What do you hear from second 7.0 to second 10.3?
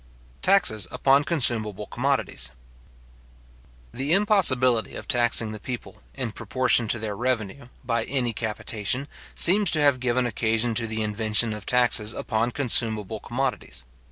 revenue, by any capitation, seems to have given